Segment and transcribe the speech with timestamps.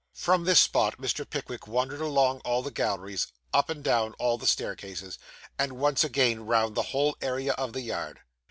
[0.15, 1.29] From this spot, Mr.
[1.29, 5.19] Pickwick wandered along all the galleries, up and down all the staircases,
[5.59, 8.21] and once again round the whole area of the yard.